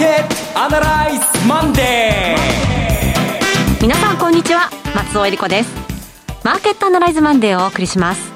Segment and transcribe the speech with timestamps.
[0.00, 3.82] ケットアナライズマンデー。
[3.82, 4.70] 皆さんこんにちは。
[4.94, 5.70] 松尾英里子です。
[6.42, 8.32] マーケットアナライズマンデーをお送りします。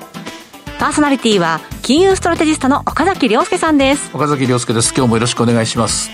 [0.78, 4.10] パーソナリティは金融ストラテジストの岡崎良介さんです。
[4.12, 4.92] 岡崎良介です。
[4.94, 6.10] 今日もよろしくお願いします。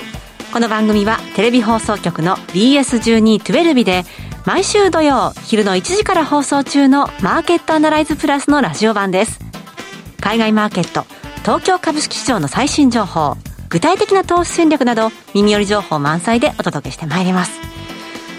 [0.53, 4.05] この番組はテレビ放送局の BS1212 で
[4.47, 9.41] 毎週土曜昼の1時から放送中のマーケットアナライズプラスのラジオ版です。
[10.21, 11.07] 海外マーケット
[11.43, 13.37] 東京株式市場の最新情報
[13.71, 17.53] 具体的な投資戦略など耳寄り情報満載でお届けしてまいります。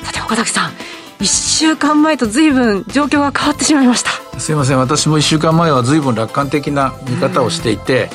[0.04, 0.72] さて岡崎さん
[1.20, 4.12] 1週間前と随分状況が変わってしまいました。
[4.40, 4.78] すいません。
[4.78, 8.10] 私も1週間前は随分楽観的な見方をしていて、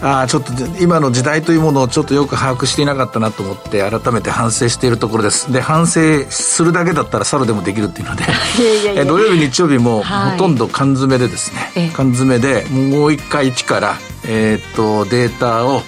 [0.00, 5.52] あちょっと今の時代というものをちょっとよく把握していなかったなと思って改めて反省しているところです。
[5.52, 8.24] で反省するだけだったら猿でもできるっていうので。
[9.04, 15.82] 土曜日日曜日もほとんど缶詰でですね、缶詰でもう一回一から、えー、っとデータを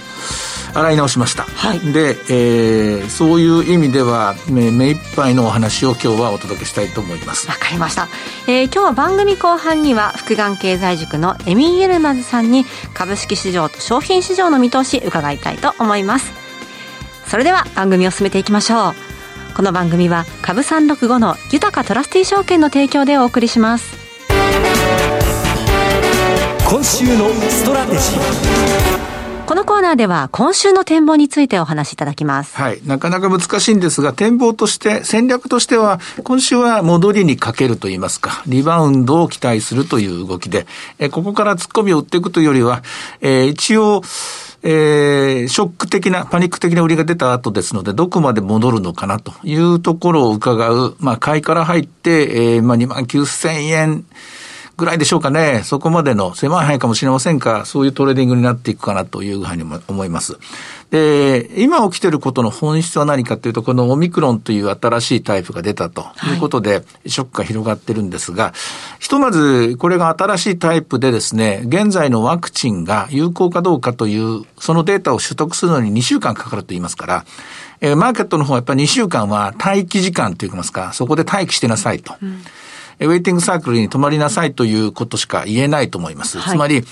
[0.75, 7.49] 洗い直しました、はい、で、えー、そういう意味では目目いっぱいのお話を今日はお届けしたいと思います。
[7.49, 8.09] わかりました、
[8.47, 16.33] えー、今日は番組後半には福眼経済塾のエミー・エルマズさんに株式市場と商品市場の見通し伺いたいと思います。
[17.27, 18.95] それでは番組を進めていきましょう。
[19.55, 23.99] この番組は株365の豊かトラスティ証券の提供でお送りします。
[26.69, 29.10] 今週のストラテジー
[29.51, 32.57] このコーナーでは今週の展望についてお話しいただきます。
[32.57, 32.81] はい。
[32.87, 40.69] なかなか難しいんですが、展望として、戦略としては、今週は戻りにかけるといいますか、リバウンドを期待するという動きで、
[41.01, 42.85] えここから突っ込みを打っていくというよりは、
[43.23, 44.03] えー、一応、
[44.63, 54.05] えー、ショック的な、パニック的な売りが出た後ですので、どこまで戻るのかなというところを伺う、まあ、買いから入って、えー、まあ、2万9000円、
[54.81, 55.61] ぐらいでしょうかね。
[55.65, 60.39] そこまでの狭い範囲かもしれませんが、そういうトレーディングになっていくかなというふうに思います。
[60.91, 68.53] で、今起きていることの本質は何かというと、このオミクロンという新しいタイプが出たということで、ショックが広がってるんですが、
[68.99, 77.25] ひとまずこれが新しいタイプでですね、現在のワクチンが有効かどうかという、そのデータを取得するのに2週間かかると言いますから、
[77.83, 82.15] えー、マーケットの方はやっぱり2週間は待機時間といいますか、そこで待機してなさいと。
[82.23, 82.43] うん
[83.01, 86.39] ウェイティングサークルに泊まりなさいということしか言えないと思います。
[86.39, 86.85] はい、つまり、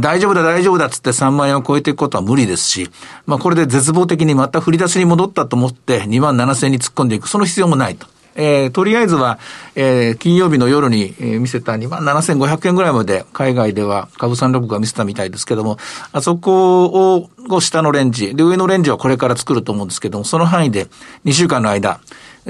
[0.00, 2.90] 大丈夫だ大丈夫だっつって3万円を超えていくことは無理ですし、
[3.26, 8.06] まあこれで絶望的にまた振り出しに戻ったと思って2万7千円に突っ込んでいく、その必要もないと。
[8.34, 9.38] えー、とりあえずは、
[9.74, 15.76] えー、金曜日の夜に、えー、見せた2万7500円ぐらいまで海外では株三六が見せたみたいですけども、
[16.12, 20.86] あそこを、を下のレンジ、で、上のレンジはこれから作ると思うんですけども、その範囲で
[21.24, 22.00] 2週間の間、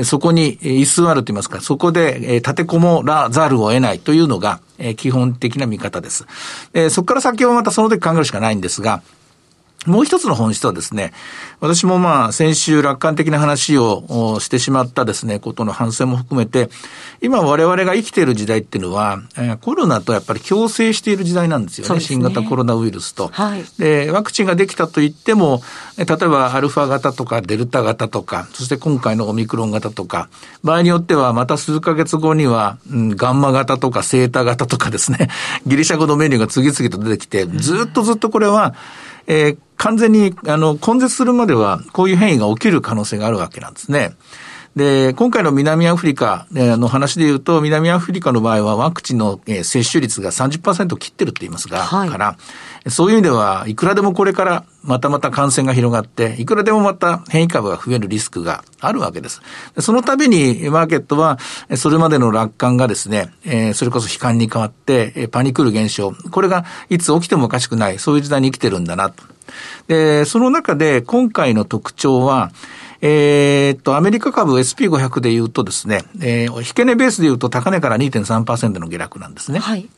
[0.04, 4.60] そこに居座ると言いますか、そこで立てこもらざるを得ないというのが
[4.97, 6.26] 基本的な見方です。
[6.91, 9.03] そこから先はまたその時考えるしかないんですが、
[9.87, 11.12] もう一つの本質はですね、
[11.60, 16.70] 私もまあ先週楽観的な話をしてしまったですね、ことの反省も含めて、
[17.20, 19.21] 今我々が生きている時代っていうのは、
[19.60, 21.94] コロナとやっぱり共生している時代なんですよね。
[21.94, 23.65] ね新型コロナウイルスと、はい。
[23.78, 25.62] で、ワクチンができたと言っても、
[25.97, 30.28] 例えばアルファ型とかデルタ型とか、そして今回のオミクロン型とか、
[30.62, 35.28] 場合によってはまた数ヶ月後には、うん、ガンマ型とかセータ型とかですね、
[35.66, 38.75] ギリシャ語のメニューが次々と出てきて、ずっとずっとこれは、
[39.27, 44.15] えー、完全に、あの、根絶するまでは、こういう変異が起きる可能性があるわけなんですね。
[44.75, 52.38] で、今回の南アフリカの話で言うと、南アフリカの場合はワクチンの接種率が30%切ってるって言いますが、はい、から、
[52.88, 59.43] そういう意味では、いくらでもこれからまたまた感染が広がって、いくらでもまた変異株が増えるリスクがあるわけです。
[59.78, 61.39] その度にマーケットは、
[61.77, 63.31] それまでの楽観がですね、
[63.75, 69.22] それこそ悲観に変わって、パニクる現象、これがいつ起きてもおかしくない、そういう時代に生きてるんだなと。
[69.87, 72.53] で、その中で今回の特徴は、
[73.05, 79.59] えー、っと、アメリカ株 SP500 で言うとですね、えー、引け値ベースで言うと高値から2.3%の下落なんですね。
[79.59, 79.89] はい。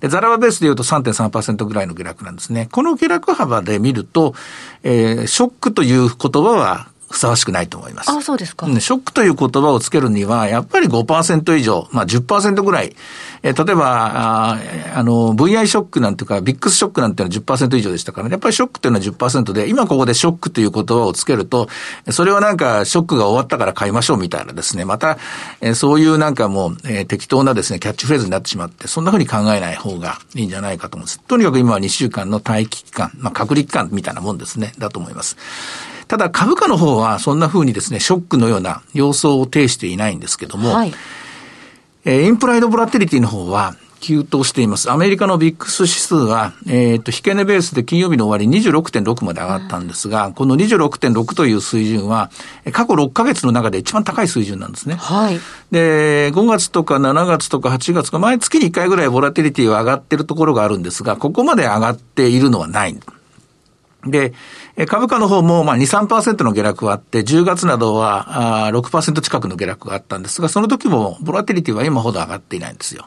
[0.00, 2.68] で、ザラバベースで言うと3.3%ぐらいの下落なんですね。
[2.72, 4.34] この下落幅で見ると、
[4.82, 8.10] えー、ショックという言葉はふさわしくないと思います。
[8.10, 8.66] あそうですか。
[8.66, 12.94] ショックという言葉をつけるには、やっぱり5%以上、まあ10%ぐらい、
[13.42, 14.58] えー、例えば、あ
[14.94, 21.68] あの、VI ショックなんていうか、ビックスショックなんていうのは10%以上でしたから、ね、やっぱりショックというのは10%で、今ここでショックという言葉をつけると、
[22.10, 25.18] それはなんか、ショックが終わったから買いましょうみたいなですね、また、
[25.60, 31.20] えー、そういうなんかもう、えー、適当なですね、キャッチフレーズになってしまって、そんなふうに考えない方がいいんじゃないかと思うんです。
[31.20, 35.36] とにかく今は2週間の待機期間、まあ、隔離期間みたいなもんですね、だと思います。
[36.10, 40.92] ただ株価の方はそんな風にですね、ショックのような様相を呈していないんですけども、はい、
[42.04, 44.90] えー、インプライドボラティリティの方は急騰しています。
[44.90, 52.32] アメリカのビックス指数は、えっ、ー、と、引け値ベースで金曜日の終わり26.6まで上がったんですが、うん、この26.6という水準は、
[52.72, 54.96] 過去6ヶ月の中で一番高い水準なんですね。
[54.96, 55.38] はい。
[55.70, 62.98] で、5月とか7月とか8月か、毎月に1回ぐらいボラティリティは上がってるところがあるんですが、ここまで上がっているのはない。
[64.06, 64.32] で、
[64.86, 73.06] 株価の方もまあ2、3%の下落があって、10月などは6%近くの下落があったんですが、その時もボラティリティは今ほど上がっていないんですよ。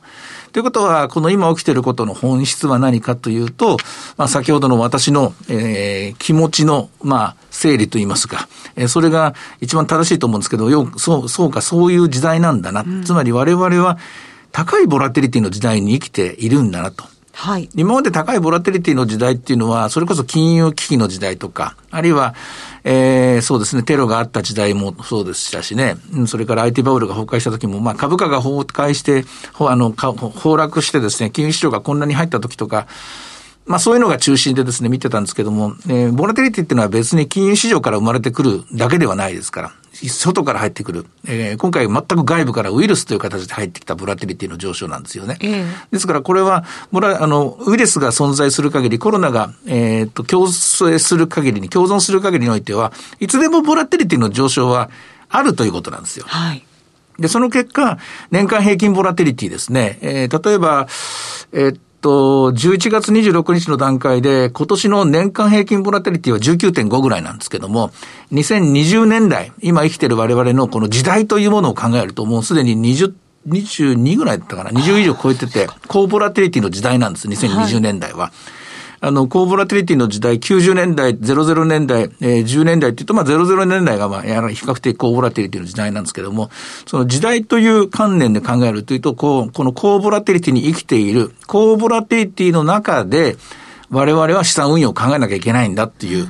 [0.51, 3.77] ということは、この今起きていることの本質は何かというと、
[4.17, 12.81] まあ、先ほどの私の、えー、気持ちの、まあ、整理といいますか、えー、それが一番正しいと思うんですけど、よそう、そうか、そういう時代なんだな。
[12.81, 13.97] うん、つまり我々は
[14.51, 17.12] 高いボラティリティの時代に生きているんだなと。
[17.35, 17.67] はい。
[17.75, 22.35] 今まで高いボラテリティの時代っていうのは、それこそ金融危機の時代とか、あるいは、
[22.83, 25.95] えー、そうですね、テロがあった時代もそうでしたしね、
[26.27, 29.25] それから IT バブルが崩壊した時も、まあ株価が崩壊して、
[29.59, 32.85] あの、崩落してですね、金融市場がこんなに入った時とか、
[33.65, 39.71] まあそういうのが中心でですね、見てたんですけども、えー、ボラテリティっていうのは別に金融市場から生まれてくるだけではないですから。
[40.09, 41.05] 外から入ってくる。
[41.27, 45.37] えー、今回全く外部からウイルスという形で入ってきたボラティリティの上昇なんですよね。
[45.41, 54.89] えー、ですからこれは、ボラ、あの、ウイルスが存在する限り、コロナが、えっ、ー、と、共生する限りに、共存する限りにおいては、いつでもボラティリティの上昇は
[55.29, 56.25] あるということなんですよ。
[56.27, 56.65] はい。
[57.19, 57.99] で、その結果、
[58.31, 59.99] 年間平均ボラティリティですね。
[60.01, 60.87] えー、例えば、
[61.51, 67.91] えーと、11月26日の段階で、今年の年間平均ボラテリティは19.5ぐらいなんですけども、
[68.33, 73.13] 2020年代、今生きてる我々のこの時代というものを考えると、もうすでに20
[73.47, 78.19] 22ぐらいだったかな ?20 以上超えてて、高ボラテリティの時代なんです、2020年代は。
[78.19, 78.62] はい
[79.05, 86.49] あの、高ボラティリティの時代、90年代、00年代、えー、10年代っていうと、まあ、00年代が、まあ、やはり比較的高ボラティリティの時代なんですけども、
[86.85, 93.35] その時代という観念で考えるというと、こう、この高ボラティリティに生きている、高ボラティリティの中で、
[93.89, 96.25] 我々は資産運用を考えなきゃいけないんだっていう、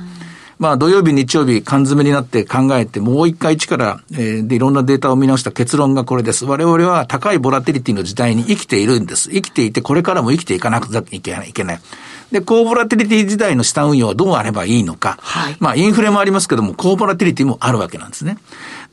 [0.64, 6.46] まあ土曜日、日曜日、缶詰になって考えて、もう一回一から、えー、でいろんなデータを見直した結論がこれです。
[6.46, 9.28] 我々は高いボラティリティの時代に生きているんです。
[9.28, 11.50] 生きていて、これからも生きていかなくちゃいけない。
[11.50, 11.80] いけない
[12.32, 15.18] で、高ボラティリティ時代の資産運用はどうあればいいのか。
[15.20, 15.56] はい。
[15.60, 18.38] まあ、インフレもありますけども、高ボラティリティもあるわけなんですね。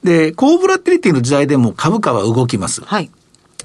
[0.04, 2.82] で、高ボラティリティの時代でも株価は動きます。
[2.84, 3.10] はい。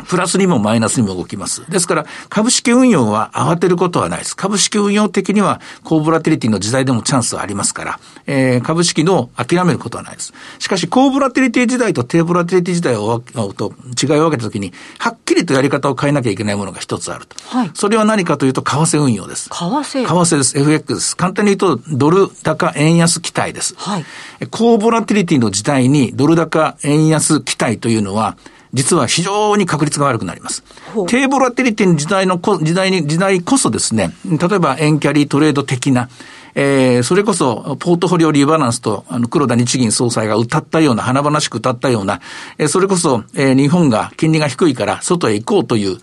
[0.09, 1.69] プラスにもマイナスにも動きます。
[1.71, 4.37] ですから、株式運用は慌てることはないです。
[4.37, 10.33] 株式運用的には、高ボラティリティの時代でもチャンスはありますから、えー、株式の諦めることはないです。
[10.59, 17.37] しかし、高ボラティリティ時代と低ボラティリティ時代をと違いを分けたときに、はっきりとやり方を変えなきゃいけないものが一つあると。
[17.47, 17.71] はい。
[17.75, 19.49] それは何かというと、為替運用です。
[19.49, 20.59] 為替為替です。
[20.59, 21.17] FX です。
[21.17, 23.75] 簡単に言うと、ドル高円安期待です。
[23.77, 24.05] はい。
[24.51, 28.37] 高ボラティリティの時代にドル高円安期待というのは、
[28.73, 30.63] 実は非常に確率が悪くなります。
[31.09, 36.09] 低ボラティリティの時代の時代に、時代こそですね、例えば円キャリートレード的な、
[36.55, 42.21] えー、それこそ、ポートフォリオリバランスと、あの、黒田日銀総裁が歌ったような、華々しく歌ったような、
[42.57, 45.99] えー、それこそ、えー、日本が金利が低いから外へ行こうという、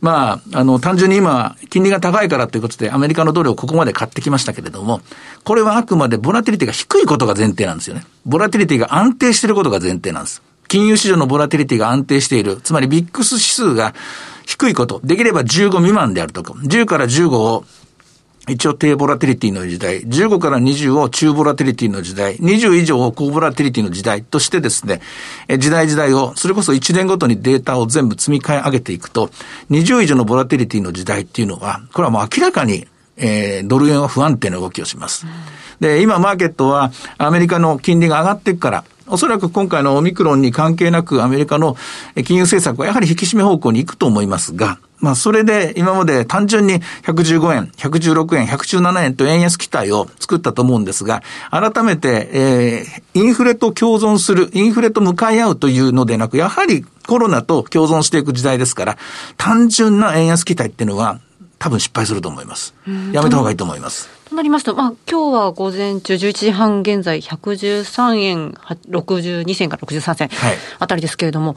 [0.00, 5.00] まあ、あの、単純に今、金利が高いからということで、アメリカのドルをここまで買ってきましたけれども、
[5.44, 8.04] これはあくまでボラティリティが低いことが前提なんですよね。
[8.24, 10.42] ボラティリティが安定していることが前提なんです。
[10.72, 12.56] 金融市場のボラティリティが安定している。
[12.62, 13.92] つまりビックス指数が
[14.46, 15.02] 低いこと。
[15.04, 16.54] できれば15未満であるとか。
[16.54, 17.66] 10から15を
[18.48, 25.02] 一応低ボラティリティの時代、15から20を中ボラティリティの時代、20以上を高ボラティリティの時代としてですね、
[25.58, 29.28] 時代時代を、それこそ1年ごとにデータを全部積み替え上げていくと、
[29.70, 32.88] 20以上のボラティリティの時代っていうのは、これはもう明らかに、
[33.18, 35.26] えー、ドル円は不安定な動きをします。
[35.80, 41.76] で、今マーケットはアメリカの金利が上がっていくから、おそらく今回のオミクロンに関係なくアメリカの
[42.24, 58.98] 金融政策はやはり引き締め方向に行くと思いますが、まあ、それで今まで単純に115円、116円、117円と円安期待を作ったと思うんですが、改めて、えー、インフレと共存する、インフレと向かい合うというのでなく、やはりコロナと共存していく時代ですから、
[59.36, 61.20] 単純な円安期待っていうのは
[61.62, 62.74] 多分失敗すると思います。
[63.12, 64.08] やめた方がいいと思います。
[64.28, 68.50] となりますと、まあ、今日は午前中11時半現在、113円
[68.90, 70.30] 62銭から63銭
[70.80, 71.54] あたりですけれども、は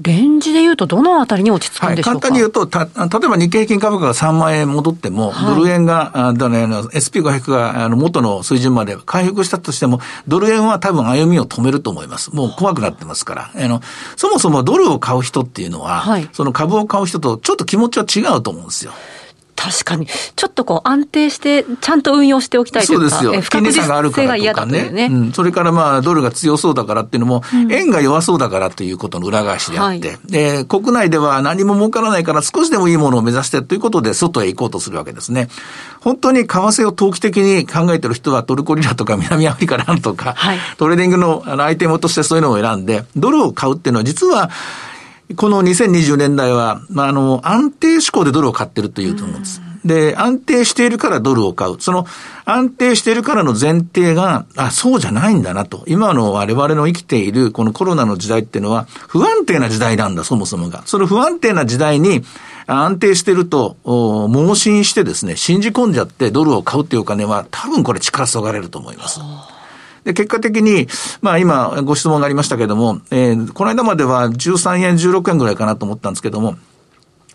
[0.00, 12.34] い、レンジでいうと、どのあたりに落ち着くんでしょうか、はい、簡単に言うと、た例えば日経平均株価が3万円戻っても、はい、ドル円が、あだね、SP500 があの元の水準まで回復したとしても、ドル円は多分歩みを止めると思います。
[12.34, 13.50] もう怖くなってますから。
[13.54, 13.80] あの
[14.16, 18.92] そもそもドルを買う人っていうのは、はい、その株を買う人とちょっと気持ちは違うと思うんですよ。
[19.64, 20.06] 確かに。
[20.06, 23.10] ちょっとこう安定して、ちゃんと運用しておきたいというか。
[23.10, 23.40] そうですよ。
[23.40, 25.06] 不確実性が嫌だというね。
[25.10, 35.48] うん、それからまあ、ドルが強そうだからっていうのも、うん、円が弱そうだからということの裏返しであって、はい、で、国内では何も儲からないから少しでもいいものを目指してということで外へ行こうとするわけですね。
[36.00, 44.50] 本当に為替を投機的に考えてる人はトルコリラとか南アフリカなんとか、はい、トレーディングのアイテムとしてそういうのを選んで、ドルを買うっていうのは実は、
[45.36, 49.62] この2020年代は、まあ、あの、安定志向でドルを買ってるというと思うんです。
[49.84, 51.76] で、安定しているからドルを買う。
[51.78, 52.06] その
[52.46, 55.84] 安定しているからの前提が、あ、そうじゃないんだなと。
[55.86, 60.82] 今の我々の生きているこのコロナの時代っていうのは不安定な時代なんだ、そもそもが。
[60.86, 62.22] その不安定な時代に
[62.66, 69.20] 安定してると、盲信してですね、信じ込んじゃってドルを買うっていうお金は多分これ力そがれると思います。
[70.04, 70.86] で、結果的に、
[71.22, 76.56] まあ今ご質問がありましたけれども、えー、この間までは13円、16円ぐらいかなと思ったんですけども、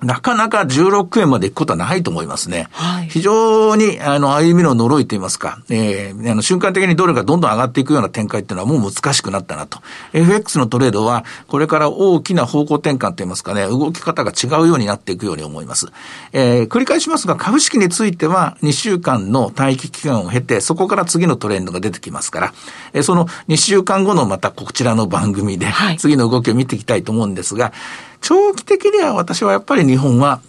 [0.02, 2.68] なかなか16円まで行くことはないと思いますね。
[2.72, 9.80] はい、非常に、あの、歩みの呪いと言いますか、えー、あの、瞬間的にドルがどんどん上がっていくような展開っていうのはもう難しくなったなと。
[10.14, 15.88] FX のトレードは、これから大きな方向転換と言いますかね、動き方が違うようになっていくように思います。
[16.32, 22.54] えー、繰り返しますが、株式については2週間の待機期間を経て、そこから次のトレンドが出てきますから、
[22.94, 27.74] えー、その2週間後のまたこちらの番組で、次の動きを見ていきたいと思うんですが、
[28.22, 30.42] 長期的には私はやっぱり日本は、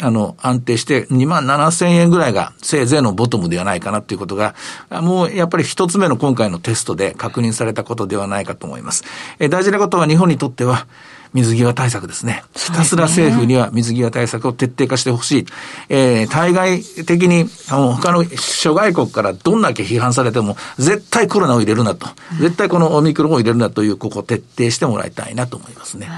[0.00, 4.54] あの、安定して2万7千円ぐらいがせいぜいのボトムではないかなということが、
[4.90, 9.04] もうやっぱり一つ目の今回のテストで確認されたことではないかと思います。
[9.38, 10.86] え大事なことは日本にとっては、
[11.32, 12.44] 水際対策ですね。
[12.54, 15.46] ひたすら政府には水際対策を徹底化してほしい。
[15.88, 22.06] えー、対外的に、あの、他の諸外国からどんだけ批判されても、絶対コロナを入れるなと。
[22.38, 26.10] 絶対このオミクロンを入れるなという、ここを徹底してもらいたいなと思いますね。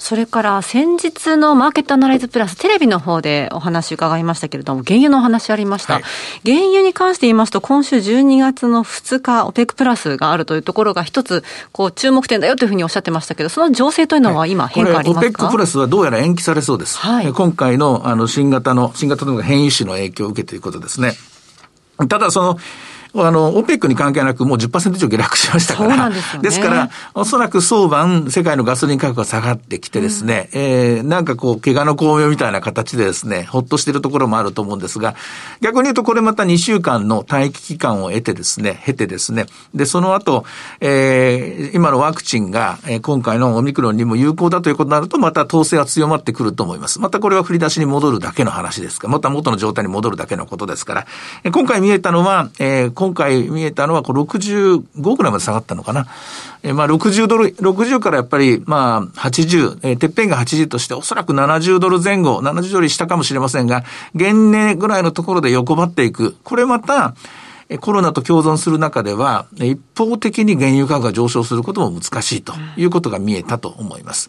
[0.00, 5.94] それから先日のマーケットアナライズプラステレビの方でお話伺いましたけれども、原油のお話ありました。
[5.94, 6.02] はい、
[6.44, 16.96] 原油に関して言いますと、今週12月の2日、オペックプラスがあるというところが一つ、こう、注目点だよというふうにおっしゃってましたけど、その情勢というのは今変化ありますか、はい、オペックプラスはどうやら延期されそうです。
[16.98, 21.14] はい、今回のあの新型の、新型の変異種の影響を受けてということですね。
[22.08, 22.58] ただ、その、
[23.14, 26.10] あの、オペックに関係なくもう10%以上下落しましたから。
[26.10, 35.14] ですね、ですから、おそらく相晩、世界のガソリン価格が下がってきてですね、うん、えー、なんかこう、怪我の巧妙みたいな形でですね、ほっとしているところもあると思うんですが、
[35.60, 40.44] 逆に言うとこれまた2週間の待機期間を得てですね、経てですね、で、その後、
[40.80, 47.00] えー、今のワクチンが、えー、今回のオミクロンにも有効だということになると、また統制は強まってくると思います。
[47.00, 51.06] またこれは振り出しに戻るだけの話ですから、また元の状態に戻るだけのことですから、
[51.44, 56.06] え今回見えたのは、えー、今回見えたのは、こう65ぐらいまで下がったのかな。
[56.62, 66.36] えまあ60ドル、60からやっぱりまあ80、えー、てっぺんが80としておそらく70ドル前後、70ドル下かもしれませんが、現値ぐらいのところで横ばっていく。
[66.44, 67.14] これまた、
[67.80, 74.28] コロナと共存する中では、一方的に原油価格が上昇することも難しいということが見えたと思います。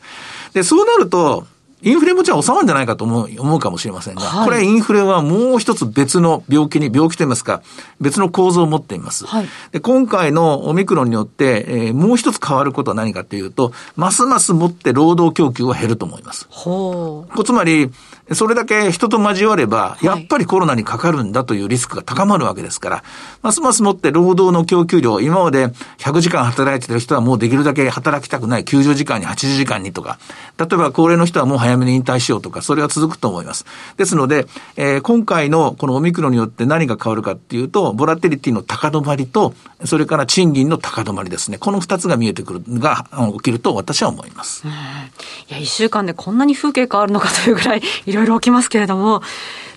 [0.53, 1.45] で、そうなると、
[1.83, 7.61] インフレもじゃあ収まるんじゃないかと思う思うかもしれませんが、はい、これインフレはもう一つ別の病気に、病気といいますか、
[7.99, 9.25] 別の構造を持っています。
[9.25, 16.47] はい、で今回のオミクロンによって、えー、もう一つ変わることは何かというと、ますますもって労働供給は減ると思います。
[16.49, 17.91] ほうつまり、
[18.33, 23.03] それだけ人と交われば、やっぱりコロナにかかるんだというリスクが高まるわけですから、
[23.41, 30.19] ますますもって労働の供給量、今まで100時間働いてる人はもうできるだけ働きたくない90時間に80時間にとか、
[30.57, 33.65] 例えば高齢の人はもう早めに引退しようとか、それは続くと思います。
[33.97, 39.53] ですので、えー、今回のこのオミクロンによって何が変わるかっていうと、ボラテリティの高止まりと、
[39.85, 41.57] それから賃金の高止まりですね。
[41.57, 44.65] この二つが見えてくる、が起きると私は思います。
[44.67, 49.21] いや、一週間でこんなに風景変わるのかというぐらい、いろいろ起きますけれども、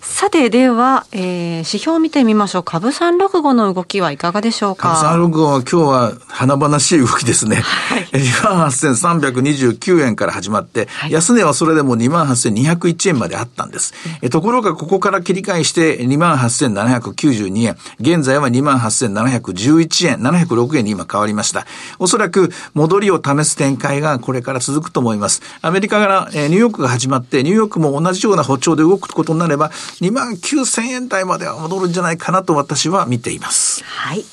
[0.07, 2.63] さて、では、えー、指標を見てみましょう。
[2.63, 4.95] 株365の動きはいかがでしょうか？
[5.03, 7.57] 株365は今日は華々しい動きですね。
[7.57, 8.05] はい。
[8.13, 13.95] 28,329円から始まって、はい、安値はそれでも28,201円まであったんです。
[14.21, 17.77] えところがここから切り返して28,792円。
[17.99, 21.67] 現在は28,711円、706円に今変わりました。
[21.99, 25.41] おそらく戻りを試す展開がこれから続くと思います。
[25.63, 33.85] アメリカから、えー、ニューヨークが始まって、ニューヨークも同じような歩調で動くことになれば、2万9000円台までは戻るんじゃないかなと私は見ています。
[33.85, 34.25] はい。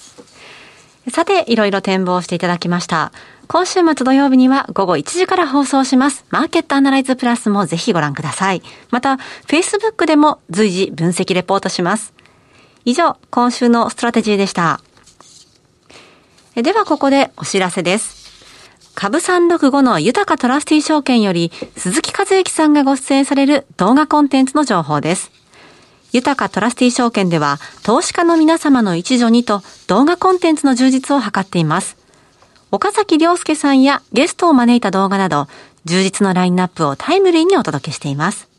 [1.09, 3.11] さて、いろいろ展望していただきました。
[3.47, 6.25] 今週末土曜日には午後1時から放送します。
[6.29, 8.61] マーケットアナライズプラスもぜひご覧ください。
[8.91, 9.17] また、
[9.47, 12.13] Facebook でも随時分析レポートします。
[12.85, 14.79] 以上、今週のストラテジーでした。
[16.55, 18.20] ではここでお知らせです。
[18.95, 25.31] 株365の豊トラスティ証券より鈴木和之さんがご出演される動画コンテンツの情報です。
[26.11, 31.97] 豊トラスティ証券では、投資家の皆様の一助にと動画コンテンツの充実を図っています。
[32.69, 35.47] 岡崎良介さんやゲストを招いた動画など、
[35.85, 38.49] 充実のラインナップをタイムリーにお届けしています。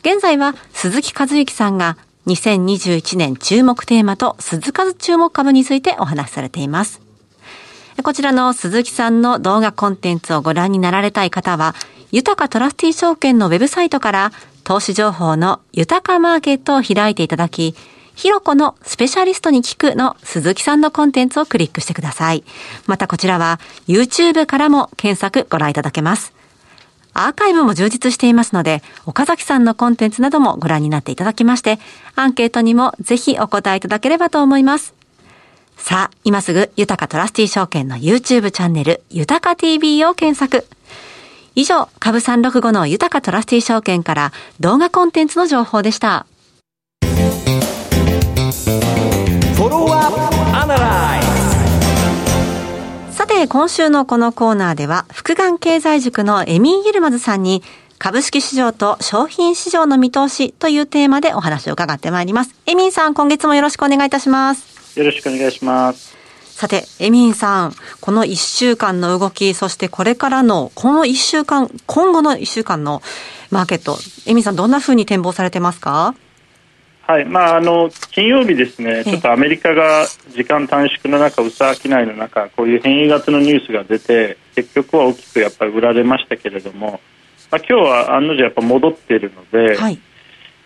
[0.00, 7.07] 現在は鈴木和之さんが2021年注目テーマと鈴数注目株についてお話しされています。
[8.02, 11.74] こちらの鈴木さんの動画コンテンツをご覧になられたい方は、
[12.10, 14.32] 豊かトラスティ証券のウェブサイトから
[14.64, 17.74] 投資情報の豊かマーケットを開いていただき、
[18.14, 22.44] ひろこのスペシャリストに聞くの鈴木さんのコンテンツをクリックしてください。
[22.86, 26.32] またこちらは YouTube からも検索ご覧いただけます。
[27.14, 31.78] アーカイブも充実していますので、岡崎さんのコンテンツなどもご覧になっていただきまして、
[32.16, 34.97] アンケートにもぜひお答えいただければと思います。
[35.78, 40.66] さあ、今すぐ、豊かトラスティ証券の YouTube チャンネル、豊か TV を検索。
[41.54, 46.26] 以上、株365の豊かトラスティ証券から動画コンテンツの情報でした。
[53.10, 57.62] さて、今週のこのコーナーでは、福眼経済塾のエミン・ユルマズさんに、
[57.98, 62.54] 株式市場と商品市場の見通しというテーマでお話を伺ってまいります。
[62.66, 64.77] エミンさん、今月もよろしくお願いいたします。
[64.98, 66.16] よろしくお願いします。
[66.40, 73.00] さて、エミンさん、この1週間の動き、そしてこれからの、この1週間、今後の1週間の
[73.52, 73.96] マーケット、
[74.28, 76.16] エミンさん、どんなふうに展望されてますか？
[77.02, 77.24] はい。
[77.24, 87.00] まあ、あの金曜日ですね、ちょっとアメリカが時間短縮の中、薄商いの中、こういう変異型のニュースが出て、結局は大きくやっぱり売られましたけれども、
[87.52, 90.00] まあ今日は案の定やっぱ戻っているので、はい、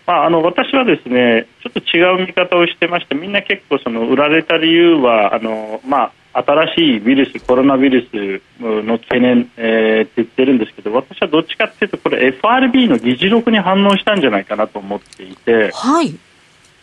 [0.05, 16.13] まあ、あの私はですねちょっと違う見方をしてまして、みんな結構その売られた理由は、あのまあ、新しいウイルス、コロナウイルスの懸念、えー、って言ってるんですけど、私はどっちかっていうと、これ FRB の議事録に反応したんじゃないかなと思っていて、はい。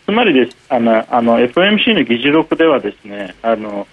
[0.05, 3.87] つまりですあのあの FMC の議事録ではですねあの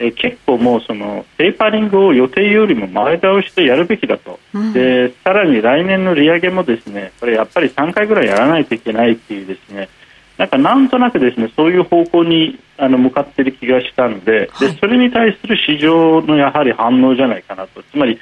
[0.00, 9.88] え結構もうそのテーパリングを予定よりも前倒してやるべきだと、うん、でさらに来年の利上げもですねこれやっぱり3回ぐらいやらないといけないっていうですね。
[10.38, 17.82] なんかなんとなくですねそういう方向にあの向かっている気がしたのではい、でそれに対する市場のやはり反応じゃないかなと。
[17.82, 18.18] つまり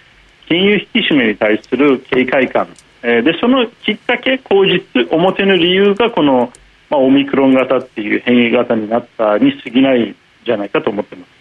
[0.49, 2.67] 金融引き締めに対する警戒感、
[3.03, 6.53] えー、でそのきっかけ口実表の理由がこの
[6.91, 11.38] まあ、オミクロン型っていう変異型になったに過ぎないじゃないかと思ってます。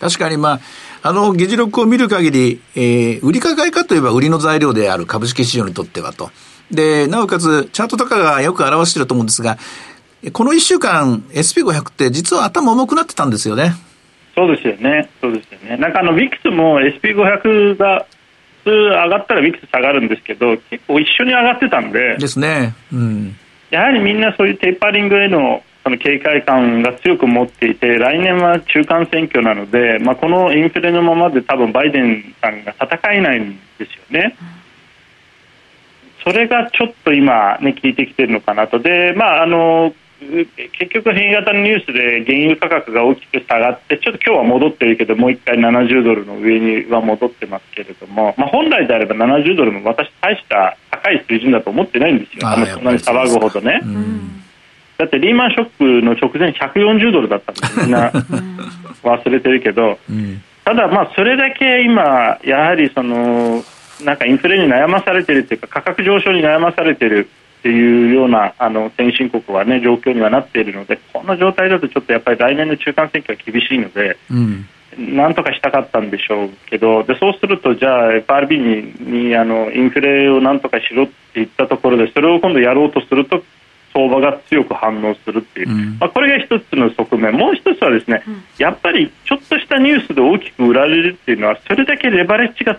[0.00, 0.60] 確かに、まあ、
[1.02, 6.30] あの、議事録を見る限り、えー、売りか買いかといえば売りの材料である株式市場にとってはと。
[6.70, 9.58] で、なおかつ、チャートとかがよく表していると思うんですが、
[10.32, 13.72] この1週間、SP500 って実は頭重くなってたんですよね。
[14.34, 15.08] そうですよね。
[15.20, 15.76] そうですよね。
[15.78, 18.06] なんかあの、ビックスも SP500 が
[18.64, 22.16] 普通上がったらビックス下がるんですけど、結構一緒に上がってたんで。
[22.18, 22.74] ですね。
[22.92, 23.36] うん。
[23.70, 34.36] やはりみんなそういうテーパリングへのその警戒感が強く持っていて来年は中間選挙なので、まあ、このインフレのままで多分バイデンさんが戦えないんですよね。
[36.22, 38.78] それがちょっと今、ね、効いてきてるのかなと。
[38.78, 53.80] で、まあ、あの結局、変異型のニュースで原油価格が大きく下がってちょっと今日は戻ってるけどもう1回70ドルの上には戻ってますけれども、まあ、本来であれば70ドルも私、大した高い水準だと思ってないんですよ、あのそんなに騒ぐほどね。
[55.00, 58.10] だってリーマンショックの直前140ドルだったんでみんな
[59.02, 63.64] 忘れてるけど、うん、ただ、まあそれだけ今、やはりその
[64.04, 67.28] なんかインフレに悩まされてるというか価格上昇に悩まされてる
[67.60, 74.66] っていうようなあの先進国は、ね、状況にはなっているのでこの状態だとちょっとやっぱり来年の中間選挙は厳しいので、うん、
[75.14, 83.42] なんとかしたかったんでしょうけどでそうするとじゃあ FRB ににあのインフレをなんとかしろって言ったところでそれを今度やろうとすると
[84.00, 92.78] 相場が強く反応するっていう、うん、まあ、これが一つの側面もう一つはですね、うん、やっぱりちょっとしたニュースで大きく売られるっていうのはそれだけレバレッジが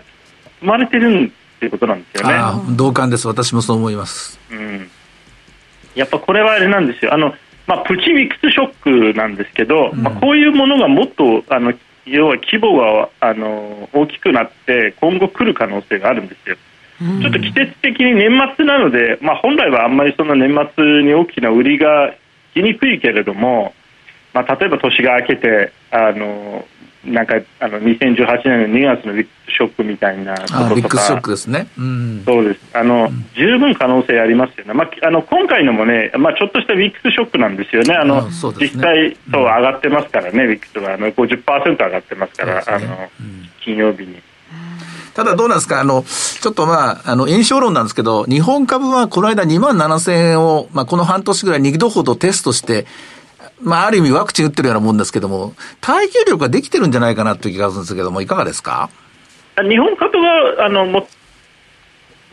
[0.60, 1.28] 生まれてるんっ
[1.60, 2.76] ていうことなんですよね。
[2.76, 3.28] 同感です。
[3.28, 4.40] 私もそう思います。
[4.50, 4.90] うん。
[5.94, 7.14] やっぱこれはあれなんですよ。
[7.14, 7.34] あの、
[7.66, 11.72] まあ、プチミックスショックなんですけど、うん、まあ、こういうものがもっと、あの、
[12.04, 16.56] 要は規模が、あの、大きくなって、今後来る可能性があるんですよ。
[16.98, 22.14] ちょっと季節的に年末なので、まあ、本来はあんまりその年末に大きな売りが
[22.54, 23.74] 来にくいけれども、
[24.32, 26.66] まあ、例えば年が明けてあの
[27.04, 32.60] なんかあの2018年の2月のビッグショックみたいなこととか、ビッグショックですね、うん、そうです。
[32.74, 40.94] あの、うん、十分可能性ありますよね、まあ、あの今回のもね、まあ、ちょっとしたビッグショックなんですよね、あの、ね、実際そう上がってますからね、うん、ビッグスは。
[40.94, 43.10] あの50%上がってますから、ね、あの
[43.64, 44.22] 金曜日に。
[45.14, 45.80] ただどうなんですか？
[45.80, 52.86] あの、ちょっとまあ、あの、印象論なんですけど、日本株はこの間2万7000円を、まあ、この半年ぐらい2度ほどテストして、
[53.60, 58.90] まあ、ある意味ワクチン打ってるようなもんですけども、耐久力ができてるんじゃないかなという気がするんですけども、いかがですか？
[59.68, 61.06] 日本株は、あの、も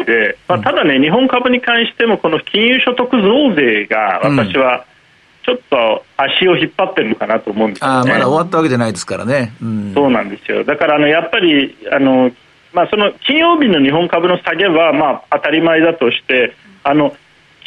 [0.06, 4.86] で、まあ、ただね、日本株に関しても、この金融所得増税が、私は、
[5.46, 9.54] ちょっと足を引っ張ってるのかなと思うんですよ、ね、あまだ終わったわけじゃないですからね。
[9.62, 10.64] うん、そうなんですよ。
[10.64, 12.32] だから、あの、やっぱり、あの、
[12.74, 17.16] まあ、その金曜日の日本株の下げは、まあ、当たり前だとして、あの、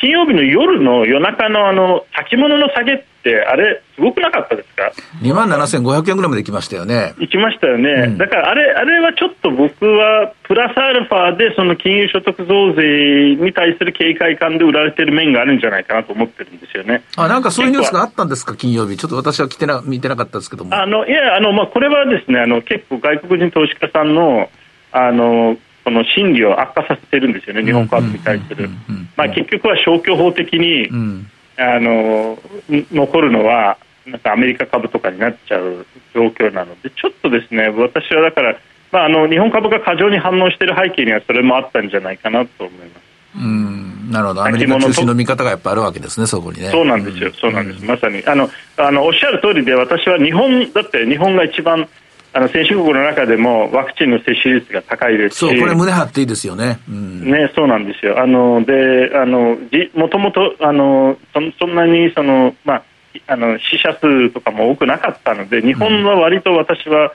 [0.02, 4.90] 金曜日の夜の夜中のあの先物の下げって、あれ、すごくなかったですか
[5.22, 7.14] ？2万7500円ぐらいまで行きましたよね。
[7.18, 17.04] 行きましたよね、うん、だからあれあれはちょっと僕は、プラスアルファでその金融所得増税に対する警戒感で売られてる面があるんじゃないかなと思ってるんですよね。
[17.16, 20.74] あなんかそういうニュースがあったんですか、金曜日、ちょっと私は来てな見てなかったですけども。
[20.74, 24.50] あのいやあの、まあ、これはですねあの結構、外国人投資家さんの
[24.92, 28.68] あのその心理を悪化させてるんですよね、日本株に対する。
[29.16, 31.26] まあ、結局は消去法的に、うん、
[31.56, 38.56] あの残るのはなんかアメリカ株とかになっちゃう状況なので、ちょっとですね、私はだから、
[38.90, 43.02] まあ、あの日本株が過剰に反応している背景にはそれもあったんじゃないかなと思います。
[43.36, 43.82] うん。
[44.12, 46.68] なるほど、アメリカ中心の見方がやっぱあるわけですね、そこにね。
[46.70, 48.22] そうなんですよ、そうなんです、まさに。
[48.26, 51.88] あのあのおっしゃる通りで、私は日本、だって日本が一番
[52.34, 56.80] あの先進国の中でもワクチンの接種率が高いですし、そう、これ、胸張っていいですよね。
[56.88, 58.20] うん、ねそうなんですよ。
[58.20, 62.82] あのであのじもともとあのそそんなにその、まあ、
[63.26, 67.12] あの死者数とかも多くなかったので、日本は割と私は、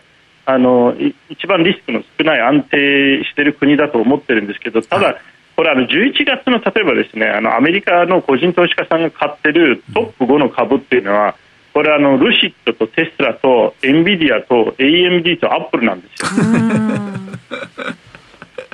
[0.48, 0.96] うん、あの
[1.30, 5.18] 一番リスクの少ない安定している国だと思ってるんですけど、ただ、はい
[5.58, 11.36] これあの11月の例えばですねあのアメリカの個人投資家さんが買ってるトップ5の株っていうのは、
[11.78, 16.30] これあのルシットとテスラとエンビディアと AMD とアップルなんですよ。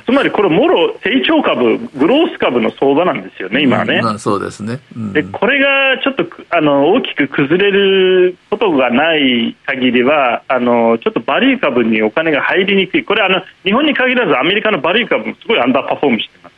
[0.06, 4.00] つまりこれ、もろ成長株、グロース株の相場なんですよね、今はね。
[4.00, 16.54] まあ、そうですね、うん、でこれがちょっとあの大きく崩れることがない限りはあの、ちょっとバリュー株にお金が入りにくい、これあの、日本に限らずアメリカのバリュー株もすごいアンダーパフォームしてます。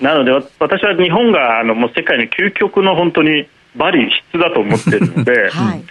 [0.00, 5.82] なので私は日本があのもう世界の究極の本当にバリ質だと思ってるので、 はい、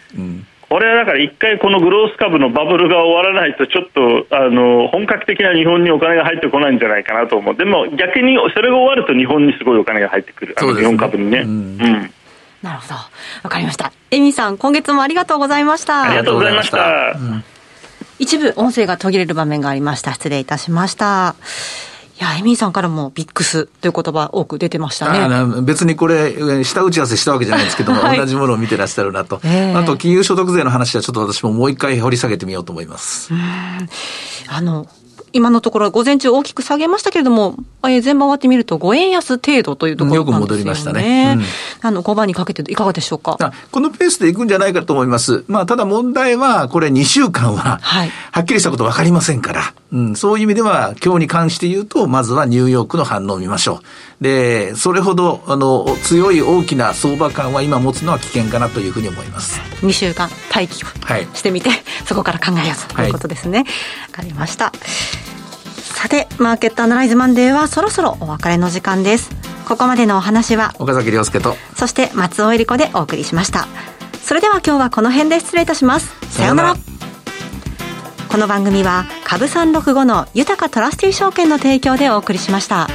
[0.70, 11.40] これはだから一回このグロース株のバブルが終わらないとちょっとあの本格的な日本にお金が入ってこないんじゃないかなと思うでも逆にそれが終わると日本にすごいお金が入ってくる、あの日本株にね。
[11.40, 12.12] うん、うん
[12.66, 12.96] なるほど。
[12.96, 13.92] わかりました。
[14.10, 16.02] エミさん、今月もありがとうございました。
[16.02, 17.14] ありがとうございました。
[17.16, 17.44] うん、
[18.18, 20.14] 一部音声が途切れる場面がありました。
[20.14, 21.36] 失礼いたしました。
[22.20, 25.62] いや、エミーさんからもビックスという言葉多く出てましたね。
[25.64, 29.42] 別にこれ、下打ち合わせしたわけじゃないですけども、 はい、同じものを見てらっしゃるなと。
[29.44, 33.32] えー、あと、金融所得税の話はちょっと私ももう一回掘り下げてみようと思います。
[34.48, 34.88] あの、
[35.36, 40.32] 今のところ午前中大きく下げましたけれども、えー、全場終わってみると5円安程度というところなんですよね。
[40.32, 41.36] よく戻りましたね。
[41.38, 43.52] うん、あの、5番にかけていかがでしょうか？
[43.70, 45.44] このペースでいくんじゃないかと思います。
[45.50, 53.82] まあ、ただ問題は、これ2週間は、はい、はっきりしたこと分かりませんから、うん、そういう意味では、今日に関して言うと、まずはニューヨークの反応を見ましょ
[54.22, 54.24] う。
[54.24, 59.60] で、それほど、あの、強い大きな相場感は今持つのは危険かなというふうに思います。
[59.82, 60.88] 2週間待機を
[61.34, 63.60] してみて、はい、そこから考えようということですね。
[63.60, 63.72] わ、は
[64.10, 64.72] い、かりました。
[65.96, 69.32] さてマーケットアナライズマンデーはそろそろお別れの時間です。
[69.68, 73.66] ここまでのお話は岡崎亮介とそして松尾恵里子でお送りしました。
[74.22, 76.14] それでは今日はこの辺で失礼いたします。
[76.30, 76.76] さようなら。
[78.30, 82.88] この番組は株三六五の豊かトラスティ証券の提供でお送りしました。